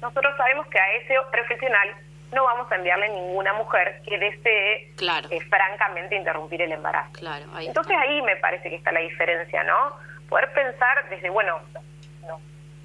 nosotros 0.00 0.34
sabemos 0.36 0.66
que 0.68 0.78
a 0.78 0.92
ese 0.94 1.14
profesional 1.30 1.94
no 2.32 2.44
vamos 2.44 2.70
a 2.70 2.76
enviarle 2.76 3.08
ninguna 3.08 3.52
mujer 3.54 4.00
que 4.04 4.18
desee 4.18 4.92
eh, 5.30 5.40
francamente 5.48 6.16
interrumpir 6.16 6.62
el 6.62 6.72
embarazo. 6.72 7.12
Claro, 7.12 7.46
Entonces 7.58 7.96
ahí 7.96 8.22
me 8.22 8.36
parece 8.36 8.70
que 8.70 8.76
está 8.76 8.92
la 8.92 9.00
diferencia, 9.00 9.64
¿no? 9.64 9.96
Poder 10.28 10.52
pensar 10.52 11.08
desde, 11.08 11.28
bueno, 11.30 11.58
nos 12.26 12.40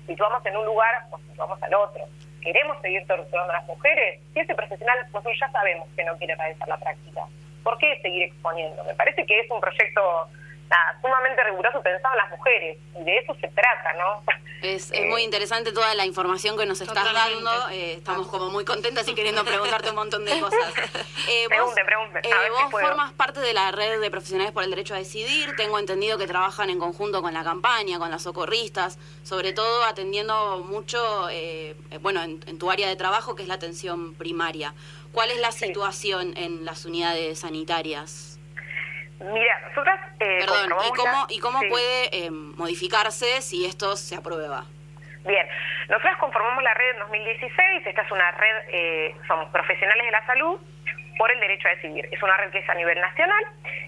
situamos 0.07 0.45
en 0.45 0.57
un 0.57 0.65
lugar 0.65 1.05
o 1.11 1.19
situamos 1.19 1.61
al 1.61 1.73
otro. 1.75 2.05
¿Queremos 2.41 2.79
seguir 2.81 3.05
torturando 3.07 3.53
a 3.53 3.57
las 3.57 3.65
mujeres? 3.65 4.21
Si 4.33 4.39
ese 4.39 4.55
profesional, 4.55 4.97
nosotros 5.11 5.35
ya 5.39 5.49
sabemos 5.51 5.87
que 5.95 6.03
no 6.03 6.17
quiere 6.17 6.35
realizar 6.35 6.67
la 6.67 6.77
práctica. 6.77 7.21
¿por 7.65 7.77
qué 7.79 7.99
seguir 8.01 8.23
exponiendo? 8.23 8.83
Me 8.85 8.93
parece 8.93 9.25
que 9.25 9.39
es 9.39 9.49
un 9.49 9.59
proyecto 9.59 10.29
nada, 10.69 10.99
sumamente 11.01 11.43
riguroso 11.43 11.81
pensado 11.81 12.13
en 12.15 12.17
las 12.17 12.29
mujeres, 12.31 12.77
y 12.99 13.03
de 13.03 13.17
eso 13.17 13.35
se 13.35 13.47
trata, 13.49 13.93
¿no? 13.93 14.23
Es, 14.61 14.91
es 14.91 15.05
muy 15.05 15.23
interesante 15.23 15.71
toda 15.71 15.93
la 15.93 16.05
información 16.05 16.57
que 16.57 16.65
nos 16.65 16.81
estás 16.81 17.13
dando. 17.13 17.69
Eh, 17.69 17.93
estamos 17.93 18.27
como 18.27 18.49
muy 18.49 18.65
contentas 18.65 19.07
y 19.07 19.13
queriendo 19.13 19.43
preguntarte 19.43 19.89
un 19.89 19.95
montón 19.95 20.25
de 20.25 20.39
cosas. 20.41 20.73
Eh, 21.29 21.45
pregunte, 21.47 21.85
pregunte. 21.85 22.19
Eh, 22.23 22.31
vos 22.49 22.71
formas 22.71 23.13
parte 23.13 23.41
de 23.41 23.53
la 23.53 23.71
red 23.71 23.99
de 23.99 24.09
profesionales 24.09 24.53
por 24.53 24.63
el 24.63 24.69
derecho 24.69 24.95
a 24.95 24.97
decidir. 24.97 25.55
Tengo 25.55 25.77
entendido 25.77 26.17
que 26.17 26.25
trabajan 26.25 26.69
en 26.69 26.79
conjunto 26.79 27.21
con 27.21 27.33
la 27.33 27.43
campaña, 27.43 27.99
con 27.99 28.09
las 28.09 28.23
socorristas, 28.23 28.97
sobre 29.23 29.53
todo 29.53 29.83
atendiendo 29.83 30.59
mucho, 30.59 31.29
eh, 31.29 31.75
bueno, 32.01 32.23
en, 32.23 32.57
tu 32.57 32.71
área 32.71 32.87
de 32.87 32.95
trabajo, 32.95 33.35
que 33.35 33.43
es 33.43 33.47
la 33.47 33.55
atención 33.55 34.15
primaria. 34.15 34.73
¿Cuál 35.11 35.31
es 35.31 35.39
la 35.39 35.51
situación 35.51 36.35
en 36.37 36.65
las 36.65 36.85
unidades 36.85 37.39
sanitarias? 37.39 38.34
Mira, 39.19 39.59
nosotras... 39.69 39.99
Eh, 40.19 40.39
Perdón, 40.39 40.73
¿y 40.87 40.91
cómo, 40.93 41.25
y 41.29 41.39
cómo 41.39 41.59
puede 41.69 42.25
eh, 42.25 42.31
modificarse 42.31 43.41
si 43.41 43.65
esto 43.65 43.95
se 43.95 44.15
aprueba? 44.15 44.65
Bien, 45.25 45.47
nosotras 45.89 46.17
conformamos 46.17 46.63
la 46.63 46.73
red 46.73 46.91
en 46.91 46.99
2016, 46.99 47.87
esta 47.87 48.01
es 48.01 48.11
una 48.11 48.31
red, 48.31 48.55
eh, 48.69 49.15
somos 49.27 49.49
profesionales 49.49 50.05
de 50.05 50.11
la 50.11 50.25
salud 50.25 50.59
por 51.17 51.31
el 51.31 51.39
derecho 51.39 51.67
a 51.67 51.71
decidir, 51.71 52.07
es 52.11 52.21
una 52.21 52.35
red 52.37 52.51
que 52.51 52.59
es 52.59 52.69
a 52.69 52.75
nivel 52.75 52.99
nacional 52.99 53.43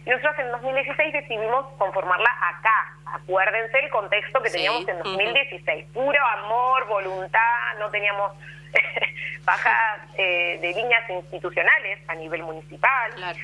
y 0.05 0.09
nosotros 0.09 0.39
en 0.39 0.51
2016 0.51 1.13
decidimos 1.13 1.67
conformarla 1.77 2.29
acá, 2.41 2.93
acuérdense 3.05 3.77
el 3.79 3.89
contexto 3.89 4.41
que 4.41 4.49
teníamos 4.49 4.87
en 4.87 4.97
2016, 4.99 5.85
puro 5.93 6.25
amor, 6.25 6.87
voluntad, 6.87 7.77
no 7.77 7.91
teníamos 7.91 8.31
bajas 9.43 10.15
de 10.15 10.73
líneas 10.75 11.07
institucionales 11.09 11.99
a 12.07 12.15
nivel 12.15 12.43
municipal. 12.43 13.13
Claro. 13.13 13.37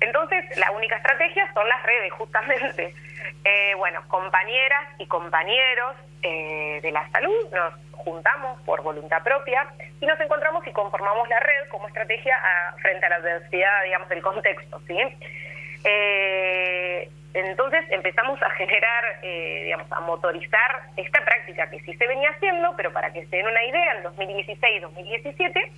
Entonces, 0.00 0.44
la 0.58 0.70
única 0.72 0.96
estrategia 0.96 1.50
son 1.52 1.68
las 1.68 1.82
redes, 1.82 2.12
justamente. 2.12 2.94
Eh, 3.44 3.74
bueno, 3.76 4.00
compañeras 4.08 4.88
y 4.98 5.06
compañeros 5.06 5.96
eh, 6.22 6.80
de 6.82 6.92
la 6.92 7.08
salud 7.10 7.50
nos 7.52 7.74
juntamos 7.92 8.60
por 8.62 8.82
voluntad 8.82 9.22
propia 9.22 9.66
y 10.00 10.06
nos 10.06 10.18
encontramos 10.20 10.66
y 10.66 10.72
conformamos 10.72 11.28
la 11.28 11.40
red 11.40 11.68
como 11.68 11.88
estrategia 11.88 12.36
frente 12.80 13.06
a 13.06 13.08
la 13.08 13.16
adversidad, 13.16 13.84
digamos, 13.84 14.08
del 14.08 14.22
contexto, 14.22 14.80
¿sí? 14.86 14.96
Eh, 15.84 17.10
entonces 17.34 17.84
empezamos 17.90 18.40
a 18.42 18.50
generar, 18.50 19.20
digamos, 19.22 19.90
a 19.92 20.00
motorizar 20.00 20.82
esta 20.96 21.24
práctica 21.24 21.68
que 21.70 21.80
sí 21.80 21.94
se 21.94 22.06
venía 22.06 22.30
haciendo, 22.30 22.74
pero 22.76 22.92
para 22.92 23.12
que 23.12 23.26
se 23.26 23.36
den 23.36 23.46
una 23.46 23.64
idea, 23.64 23.96
en 23.96 24.04
2016-2017, 24.04 25.70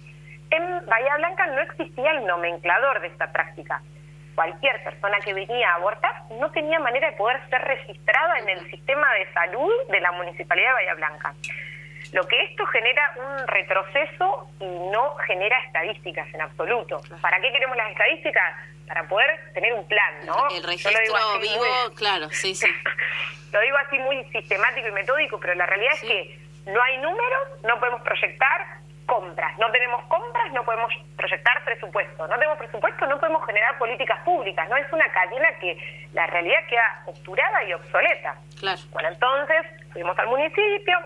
en 0.50 0.86
Bahía 0.86 1.16
Blanca 1.16 1.46
no 1.48 1.60
existía 1.62 2.12
el 2.12 2.26
nomenclador 2.26 3.00
de 3.00 3.08
esta 3.08 3.32
práctica 3.32 3.82
cualquier 4.34 4.82
persona 4.82 5.18
que 5.20 5.34
venía 5.34 5.70
a 5.70 5.74
abortar 5.76 6.22
no 6.30 6.50
tenía 6.50 6.78
manera 6.78 7.10
de 7.10 7.16
poder 7.16 7.40
ser 7.48 7.62
registrada 7.62 8.38
en 8.38 8.48
el 8.48 8.70
sistema 8.70 9.12
de 9.14 9.32
salud 9.32 9.72
de 9.88 10.00
la 10.00 10.12
Municipalidad 10.12 10.68
de 10.68 10.74
Bahía 10.74 10.94
Blanca. 10.94 11.34
Lo 12.12 12.26
que 12.26 12.42
esto 12.42 12.66
genera 12.66 13.14
un 13.16 13.46
retroceso 13.46 14.50
y 14.58 14.64
no 14.64 15.14
genera 15.26 15.58
estadísticas 15.66 16.32
en 16.34 16.40
absoluto. 16.40 17.00
¿Para 17.20 17.40
qué 17.40 17.52
queremos 17.52 17.76
las 17.76 17.90
estadísticas? 17.92 18.56
Para 18.88 19.06
poder 19.06 19.52
tener 19.54 19.72
un 19.74 19.86
plan, 19.86 20.26
¿no? 20.26 20.48
El 20.50 20.64
registro 20.64 21.38
vivo, 21.40 21.94
claro, 21.94 22.28
sí, 22.30 22.54
sí. 22.56 22.66
lo 23.52 23.60
digo 23.60 23.76
así 23.76 23.98
muy 23.98 24.24
sistemático 24.32 24.88
y 24.88 24.92
metódico, 24.92 25.38
pero 25.38 25.54
la 25.54 25.66
realidad 25.66 25.92
es 25.94 26.00
que 26.00 26.38
no 26.66 26.82
hay 26.82 26.98
números, 26.98 27.62
no 27.62 27.78
podemos 27.78 28.02
proyectar, 28.02 28.79
compras. 29.10 29.58
No 29.58 29.68
tenemos 29.72 30.04
compras, 30.04 30.52
no 30.52 30.64
podemos 30.64 30.92
proyectar 31.16 31.64
presupuesto. 31.64 32.28
No 32.28 32.34
tenemos 32.34 32.58
presupuesto, 32.58 33.06
no 33.08 33.18
podemos 33.18 33.44
generar 33.44 33.76
políticas 33.76 34.20
públicas. 34.24 34.68
No 34.68 34.76
es 34.76 34.90
una 34.92 35.10
cadena 35.10 35.48
que 35.60 36.06
la 36.12 36.28
realidad 36.28 36.60
queda 36.68 37.02
obturada 37.06 37.64
y 37.64 37.72
obsoleta. 37.72 38.36
Claro. 38.60 38.78
Bueno, 38.92 39.08
entonces 39.08 39.66
fuimos 39.92 40.16
al 40.16 40.28
municipio, 40.28 40.96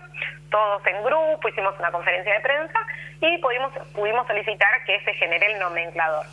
todos 0.51 0.85
en 0.85 1.03
grupo, 1.03 1.49
hicimos 1.49 1.73
una 1.79 1.91
conferencia 1.91 2.31
de 2.31 2.39
prensa 2.41 2.79
y 3.21 3.39
pudimos, 3.39 3.73
pudimos 3.95 4.27
solicitar 4.27 4.83
que 4.85 4.99
se 5.03 5.13
genere 5.15 5.53
el 5.53 5.59
nomenclador. 5.59 6.27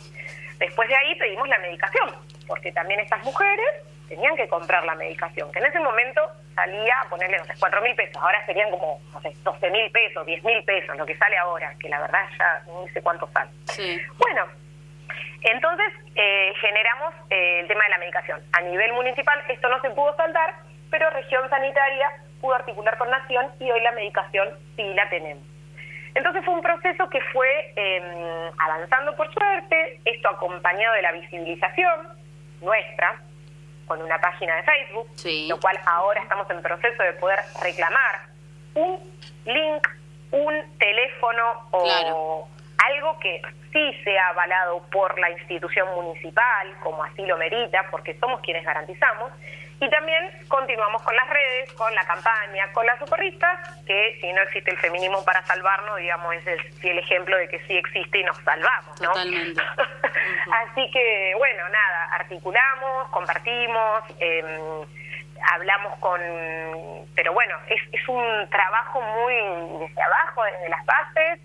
Después 0.59 0.87
de 0.87 0.95
ahí 0.95 1.15
pedimos 1.15 1.49
la 1.49 1.57
medicación, 1.57 2.11
porque 2.47 2.71
también 2.71 2.99
estas 2.99 3.23
mujeres 3.23 3.65
tenían 4.07 4.35
que 4.35 4.47
comprar 4.47 4.85
la 4.85 4.95
medicación, 4.95 5.51
que 5.51 5.59
en 5.59 5.65
ese 5.65 5.79
momento 5.79 6.21
salía 6.55 6.93
a 7.01 7.09
ponerle, 7.09 7.37
no 7.37 7.45
sé, 7.45 7.53
4 7.59 7.81
mil 7.81 7.95
pesos, 7.95 8.21
ahora 8.21 8.45
serían 8.45 8.69
como, 8.69 8.99
no 9.11 9.21
sé, 9.21 9.33
12 9.43 9.69
mil 9.71 9.91
pesos, 9.91 10.25
10 10.25 10.43
mil 10.43 10.63
pesos, 10.63 10.95
lo 10.97 11.05
que 11.05 11.17
sale 11.17 11.37
ahora, 11.37 11.73
que 11.79 11.89
la 11.89 11.99
verdad 11.99 12.25
ya 12.37 12.63
no 12.67 12.85
sé 12.93 13.01
cuánto 13.01 13.27
sale. 13.33 13.51
Bueno, 14.17 14.45
entonces 15.41 15.93
eh, 16.15 16.53
generamos 16.61 17.13
eh, 17.29 17.61
el 17.61 17.67
tema 17.67 17.83
de 17.83 17.89
la 17.89 17.97
medicación. 17.97 18.41
A 18.53 18.61
nivel 18.61 18.93
municipal 18.93 19.39
esto 19.49 19.67
no 19.69 19.81
se 19.81 19.89
pudo 19.89 20.15
saldar, 20.15 20.55
pero 20.89 21.09
región 21.09 21.49
sanitaria 21.49 22.09
pudo 22.39 22.55
articular 22.55 22.97
con 22.97 23.09
Nación 23.09 23.47
y 23.59 23.71
hoy 23.71 23.81
la 23.81 23.91
medicación 23.91 24.49
sí 24.75 24.83
la 24.93 25.09
tenemos. 25.09 25.43
Entonces 26.15 26.45
fue 26.45 26.53
un 26.53 26.61
proceso 26.61 27.09
que 27.09 27.19
fue 27.33 27.73
em, 27.75 28.51
avanzando 28.59 29.15
por 29.15 29.33
suerte, 29.33 29.99
esto 30.05 30.29
acompañado 30.29 30.93
de 30.93 31.01
la 31.01 31.11
visibilización 31.13 32.07
nuestra, 32.61 33.19
con 33.87 34.01
una 34.01 34.19
página 34.19 34.55
de 34.55 34.63
Facebook, 34.63 35.07
lo 35.49 35.59
cual 35.59 35.79
ahora 35.85 36.21
estamos 36.21 36.49
en 36.49 36.61
proceso 36.61 37.03
de 37.03 37.13
poder 37.13 37.39
reclamar 37.61 38.21
un 38.75 38.99
link, 39.45 39.87
un 40.31 40.77
teléfono 40.77 41.67
o 41.71 42.47
algo 42.77 43.19
que 43.19 43.41
sí 43.71 43.93
sea 44.03 44.29
avalado 44.29 44.83
por 44.91 45.17
la 45.19 45.31
institución 45.31 45.87
municipal, 45.95 46.73
como 46.81 47.03
así 47.03 47.25
lo 47.25 47.37
merita, 47.37 47.85
porque 47.89 48.17
somos 48.19 48.41
quienes 48.41 48.63
garantizamos, 48.65 49.31
y 49.83 49.89
también 49.89 50.31
continuamos 50.47 51.01
con 51.01 51.13
las 51.13 51.29
redes, 51.29 51.73
con 51.73 51.93
la 51.93 52.05
campaña, 52.05 52.71
con 52.71 52.85
las 52.85 52.97
socorristas, 52.99 53.83
que 53.85 54.17
si 54.21 54.31
no 54.31 54.41
existe 54.43 54.71
el 54.71 54.77
feminismo 54.77 55.25
para 55.25 55.45
salvarnos, 55.45 55.97
digamos, 55.97 56.33
es 56.35 56.47
el 56.47 56.61
fiel 56.75 56.99
ejemplo 56.99 57.35
de 57.35 57.49
que 57.49 57.59
sí 57.67 57.75
existe 57.75 58.19
y 58.19 58.23
nos 58.23 58.37
salvamos, 58.37 59.01
¿no? 59.01 59.09
Totalmente. 59.09 59.61
Así 60.53 60.89
que, 60.89 61.33
bueno, 61.37 61.67
nada, 61.67 62.05
articulamos, 62.13 63.09
compartimos, 63.09 64.03
em, 64.19 64.87
hablamos 65.51 65.99
con... 65.99 66.21
Pero 67.13 67.33
bueno, 67.33 67.57
es, 67.67 67.81
es 67.91 68.07
un 68.07 68.49
trabajo 68.49 69.01
muy 69.01 69.33
desde 69.85 70.01
abajo, 70.01 70.43
desde 70.45 70.69
las 70.69 70.85
bases, 70.85 71.39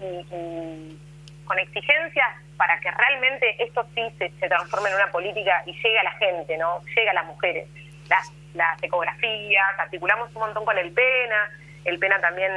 y, 0.00 0.98
con 1.44 1.58
exigencias 1.60 2.28
para 2.56 2.80
que 2.80 2.90
realmente 2.90 3.62
esto 3.62 3.86
sí 3.94 4.02
se, 4.18 4.30
se, 4.30 4.48
transforme 4.48 4.88
en 4.88 4.96
una 4.96 5.12
política 5.12 5.62
y 5.66 5.72
llegue 5.74 5.98
a 5.98 6.04
la 6.04 6.12
gente, 6.12 6.56
¿no? 6.56 6.80
Llegue 6.86 7.10
a 7.10 7.14
las 7.14 7.26
mujeres 7.26 7.68
las, 8.08 8.30
las 8.54 8.82
ecografías, 8.82 9.78
articulamos 9.78 10.28
un 10.34 10.40
montón 10.40 10.64
con 10.64 10.76
el 10.78 10.92
PENA, 10.92 11.50
el 11.84 11.98
PENA 11.98 12.20
también 12.20 12.52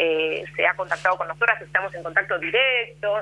eh, 0.00 0.44
se 0.54 0.64
ha 0.64 0.74
contactado 0.74 1.18
con 1.18 1.26
nosotras, 1.26 1.60
estamos 1.60 1.92
en 1.92 2.04
contacto 2.04 2.38
directo. 2.38 3.20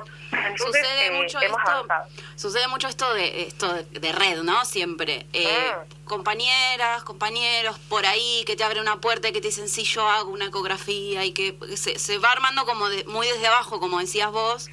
sucede 0.57 1.07
eh, 1.07 1.11
mucho 1.11 1.39
esto, 1.39 1.87
sucede 2.35 2.67
mucho 2.67 2.87
esto 2.87 3.15
de 3.15 3.47
esto 3.47 3.73
de 3.73 4.11
red, 4.11 4.43
¿no? 4.43 4.63
Siempre 4.63 5.25
eh, 5.33 5.47
ah. 5.71 5.83
compañeras, 6.05 7.01
compañeros 7.03 7.79
por 7.89 8.05
ahí 8.05 8.43
que 8.45 8.55
te 8.55 8.63
abren 8.63 8.83
una 8.83 9.01
puerta 9.01 9.27
y 9.27 9.31
que 9.31 9.41
te 9.41 9.47
dicen 9.47 9.69
sí 9.69 9.85
yo 9.85 10.07
hago 10.07 10.29
una 10.29 10.45
ecografía 10.45 11.25
y 11.25 11.31
que 11.31 11.57
se, 11.75 11.97
se 11.97 12.19
va 12.19 12.31
armando 12.31 12.63
como 12.65 12.89
de, 12.89 13.05
muy 13.05 13.25
desde 13.25 13.47
abajo, 13.47 13.79
como 13.79 13.99
decías 13.99 14.31
vos. 14.31 14.69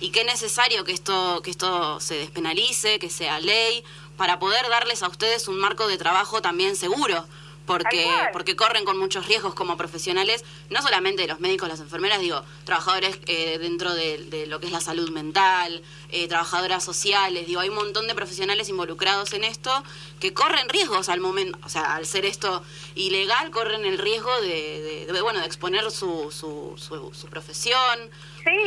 Y 0.00 0.10
que 0.10 0.20
es 0.20 0.26
necesario 0.26 0.84
que 0.84 0.92
esto 0.92 1.42
que 1.44 1.50
esto 1.50 2.00
se 2.00 2.14
despenalice, 2.14 2.98
que 2.98 3.10
sea 3.10 3.40
ley, 3.40 3.84
para 4.22 4.38
poder 4.38 4.68
darles 4.68 5.02
a 5.02 5.08
ustedes 5.08 5.48
un 5.48 5.58
marco 5.58 5.88
de 5.88 5.98
trabajo 5.98 6.40
también 6.40 6.76
seguro, 6.76 7.26
porque, 7.66 8.08
porque 8.32 8.54
corren 8.54 8.84
con 8.84 8.96
muchos 8.96 9.26
riesgos 9.26 9.52
como 9.52 9.76
profesionales, 9.76 10.44
no 10.70 10.80
solamente 10.80 11.26
los 11.26 11.40
médicos, 11.40 11.68
las 11.68 11.80
enfermeras, 11.80 12.20
digo, 12.20 12.44
trabajadores 12.64 13.18
eh, 13.26 13.58
dentro 13.58 13.92
de, 13.92 14.46
lo 14.46 14.60
que 14.60 14.66
es 14.66 14.72
la 14.72 14.80
salud 14.80 15.10
mental, 15.10 15.82
eh, 16.10 16.28
trabajadoras 16.28 16.84
sociales, 16.84 17.48
digo, 17.48 17.58
hay 17.58 17.70
un 17.70 17.74
montón 17.74 18.06
de 18.06 18.14
profesionales 18.14 18.68
involucrados 18.68 19.32
en 19.32 19.42
esto 19.42 19.82
que 20.20 20.32
corren 20.32 20.68
riesgos 20.68 21.08
al 21.08 21.18
momento, 21.18 21.58
o 21.64 21.68
sea, 21.68 21.96
al 21.96 22.06
ser 22.06 22.24
esto 22.24 22.62
ilegal, 22.94 23.50
corren 23.50 23.84
el 23.84 23.98
riesgo 23.98 24.40
de, 24.40 25.08
bueno, 25.20 25.40
de 25.40 25.46
exponer 25.46 25.90
su, 25.90 26.30
su, 26.30 26.74
su, 26.78 27.26
profesión, 27.26 28.08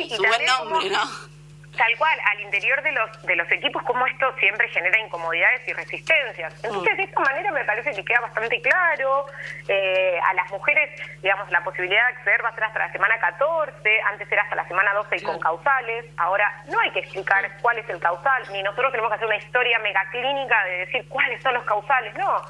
su 0.09 0.21
buen 0.21 0.45
nombre, 0.45 0.89
¿no? 0.89 1.35
Tal 1.77 1.97
cual, 1.97 2.19
al 2.31 2.41
interior 2.41 2.81
de 2.81 2.91
los, 2.91 3.21
de 3.23 3.35
los 3.35 3.51
equipos, 3.51 3.83
como 3.83 4.05
esto 4.07 4.33
siempre 4.39 4.67
genera 4.69 4.99
incomodidades 4.99 5.67
y 5.67 5.73
resistencias. 5.73 6.53
Entonces, 6.63 6.93
mm. 6.93 6.97
de 6.97 7.03
esta 7.03 7.19
manera 7.19 7.51
me 7.51 7.63
parece 7.65 7.91
que 7.93 8.03
queda 8.03 8.21
bastante 8.21 8.61
claro. 8.61 9.25
Eh, 9.67 10.19
a 10.23 10.33
las 10.33 10.49
mujeres, 10.51 10.89
digamos, 11.21 11.49
la 11.51 11.63
posibilidad 11.63 12.07
de 12.07 12.15
acceder 12.15 12.43
va 12.43 12.49
a 12.49 12.55
ser 12.55 12.63
hasta 12.63 12.79
la 12.79 12.91
semana 12.91 13.17
14, 13.19 14.01
antes 14.11 14.31
era 14.31 14.43
hasta 14.43 14.55
la 14.55 14.67
semana 14.67 14.93
12 14.93 15.15
y 15.17 15.23
con 15.23 15.39
causales. 15.39 16.05
Ahora, 16.17 16.63
no 16.67 16.79
hay 16.79 16.91
que 16.91 16.99
explicar 16.99 17.49
cuál 17.61 17.77
es 17.77 17.89
el 17.89 17.99
causal, 17.99 18.43
ni 18.51 18.63
nosotros 18.63 18.91
tenemos 18.91 19.09
que 19.11 19.15
hacer 19.15 19.27
una 19.27 19.37
historia 19.37 19.79
megaclínica 19.79 20.63
de 20.65 20.77
decir 20.85 21.09
cuáles 21.09 21.41
son 21.41 21.53
los 21.53 21.63
causales, 21.65 22.13
no. 22.15 22.41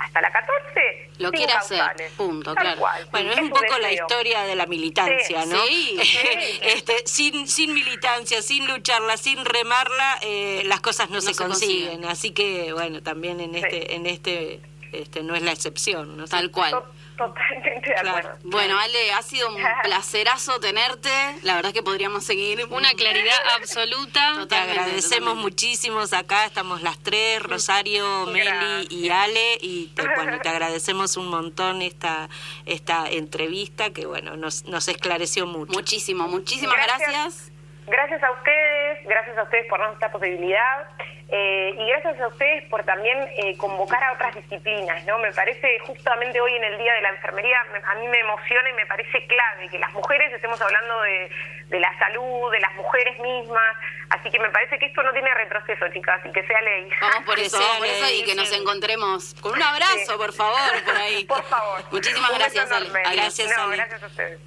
Hasta 0.00 0.20
la 0.20 0.30
14, 0.30 1.10
lo 1.18 1.30
quiere 1.32 1.52
hacer, 1.52 1.82
punto, 2.16 2.54
Tal 2.54 2.62
claro. 2.64 2.80
cual, 2.80 3.08
Bueno, 3.10 3.30
es 3.32 3.36
es 3.38 3.42
un 3.42 3.50
poco 3.50 3.78
la 3.78 3.92
historia 3.92 4.42
de 4.44 4.54
la 4.54 4.66
militancia, 4.66 5.42
Sí, 5.42 5.48
¿no? 5.50 5.64
sí, 5.66 5.98
sí. 6.02 6.58
este, 6.62 7.06
sin, 7.06 7.48
sin 7.48 7.74
militancia, 7.74 8.40
sin 8.42 8.66
lucharla, 8.66 9.16
sin 9.16 9.44
remarla, 9.44 10.18
eh, 10.22 10.62
las 10.66 10.80
cosas 10.80 11.10
no, 11.10 11.20
se, 11.20 11.34
se 11.34 11.42
consiguen. 11.42 11.86
consiguen. 11.88 12.04
Así 12.10 12.30
que, 12.32 12.72
bueno, 12.72 13.02
también 13.02 13.40
en 13.40 13.52
Sí. 13.54 13.58
este, 13.62 13.94
en 13.94 14.06
este, 14.06 14.60
este 14.92 15.22
no 15.22 15.34
es 15.34 15.42
la 15.42 15.52
excepción, 15.52 16.16
¿no? 16.16 16.26
Tal 16.26 16.50
cual. 16.50 16.82
To- 17.18 17.24
Totalmente 17.28 17.88
de 17.90 17.94
Claro. 17.94 18.08
acuerdo. 18.10 18.38
Bueno, 18.44 18.78
Ale, 18.78 19.12
ha 19.12 19.22
sido 19.22 19.48
un 19.48 19.56
placerazo 19.82 20.60
tenerte. 20.60 21.10
La 21.42 21.56
verdad 21.56 21.70
es 21.70 21.74
que 21.74 21.82
podríamos 21.82 22.24
seguir. 22.24 22.64
Una 22.70 22.92
claridad 22.94 23.36
absoluta. 23.56 24.32
Te 24.34 24.38
Totalmente, 24.40 24.80
agradecemos 24.80 25.10
totalmente. 25.18 25.42
muchísimos 25.42 26.12
acá, 26.12 26.44
estamos 26.46 26.82
las 26.82 26.98
tres, 27.02 27.42
Rosario, 27.42 28.26
Meli 28.26 28.86
y 28.90 29.08
Ale, 29.10 29.58
y 29.60 29.88
te, 29.88 30.02
bueno, 30.16 30.38
te 30.40 30.48
agradecemos 30.48 31.16
un 31.16 31.28
montón 31.28 31.82
esta, 31.82 32.28
esta 32.66 33.08
entrevista 33.10 33.90
que 33.92 34.06
bueno, 34.06 34.36
nos, 34.36 34.64
nos 34.64 34.86
esclareció 34.88 35.46
mucho. 35.46 35.72
Muchísimo, 35.72 36.28
muchísimas 36.28 36.76
Gracias. 36.76 37.10
gracias. 37.10 37.52
Gracias 37.88 38.22
a 38.22 38.30
ustedes, 38.32 39.04
gracias 39.06 39.36
a 39.38 39.42
ustedes 39.44 39.66
por 39.68 39.78
darnos 39.78 39.96
esta 39.96 40.12
posibilidad 40.12 40.86
eh, 41.30 41.74
y 41.76 41.86
gracias 41.88 42.20
a 42.20 42.28
ustedes 42.28 42.64
por 42.68 42.84
también 42.84 43.18
eh, 43.36 43.56
convocar 43.56 44.02
a 44.04 44.12
otras 44.12 44.34
disciplinas, 44.34 45.04
¿no? 45.06 45.18
Me 45.18 45.32
parece 45.32 45.78
justamente 45.80 46.40
hoy 46.40 46.54
en 46.54 46.64
el 46.64 46.78
Día 46.78 46.92
de 46.94 47.02
la 47.02 47.10
Enfermería, 47.10 47.56
me- 47.72 47.78
a 47.84 47.94
mí 47.96 48.08
me 48.08 48.20
emociona 48.20 48.68
y 48.70 48.72
me 48.74 48.86
parece 48.86 49.26
clave 49.26 49.68
que 49.70 49.78
las 49.78 49.92
mujeres 49.92 50.32
estemos 50.32 50.60
hablando 50.60 51.00
de, 51.02 51.30
de 51.68 51.80
la 51.80 51.98
salud, 51.98 52.50
de 52.52 52.60
las 52.60 52.74
mujeres 52.76 53.18
mismas, 53.20 53.76
así 54.10 54.30
que 54.30 54.38
me 54.38 54.50
parece 54.50 54.78
que 54.78 54.86
esto 54.86 55.02
no 55.02 55.12
tiene 55.12 55.32
retroceso, 55.34 55.88
chicas, 55.92 56.20
y 56.26 56.32
que 56.32 56.46
sea 56.46 56.60
ley. 56.62 56.88
Vamos 57.00 57.24
por 57.24 57.38
eso, 57.38 57.58
vamos 57.58 57.78
por 57.78 57.86
eso 57.86 58.10
y 58.14 58.24
que 58.24 58.34
nos 58.34 58.52
encontremos 58.52 59.34
con 59.40 59.52
un 59.52 59.62
abrazo, 59.62 60.12
Sí. 60.12 60.16
por 60.18 60.32
favor, 60.32 60.84
por 60.84 60.96
ahí. 60.96 61.24
Por 61.24 61.42
favor. 61.44 61.80
Muchísimas 61.90 62.30
Un 62.30 62.38
gracias, 62.38 62.70
Ale. 62.70 62.88
Gracias, 63.14 63.56
No, 63.56 63.64
Ale. 63.64 63.76
gracias 63.76 64.02
a 64.02 64.06
ustedes. 64.06 64.40